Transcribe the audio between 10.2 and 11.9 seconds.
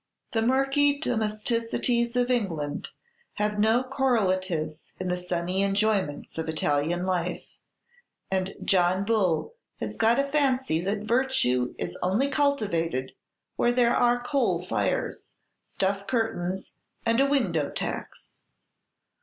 fancy that virtue